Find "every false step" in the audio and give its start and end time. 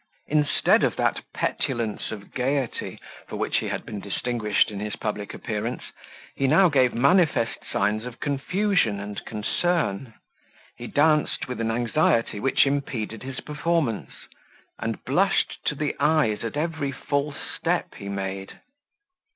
16.57-17.93